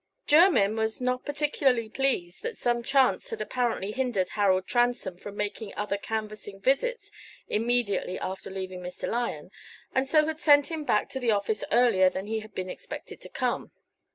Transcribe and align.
Jermyn 0.25 0.75
was 0.77 0.99
not 0.99 1.25
particularly 1.25 1.87
pleased 1.87 2.41
that 2.41 2.57
some 2.57 2.81
chance 2.81 3.29
had 3.29 3.39
apparently 3.39 3.91
hindered 3.91 4.29
Harold 4.29 4.65
Transome 4.65 5.19
from 5.19 5.37
making 5.37 5.75
other 5.75 5.95
canvassing 5.95 6.59
visits 6.59 7.11
immediately 7.47 8.17
after 8.17 8.49
leaving 8.49 8.81
Mr. 8.81 9.07
Lyon, 9.07 9.51
and 9.93 10.07
so 10.07 10.25
had 10.25 10.39
sent 10.39 10.71
him 10.71 10.85
back 10.85 11.07
to 11.09 11.19
the 11.19 11.29
office 11.29 11.63
earlier 11.71 12.09
than 12.09 12.25
he 12.25 12.39
had 12.39 12.55
been 12.55 12.67
expected 12.67 13.21
to 13.21 13.29
come. 13.29 13.71